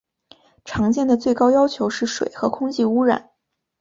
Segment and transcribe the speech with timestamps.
[0.65, 3.29] 常见的最高要求是水和空气污染。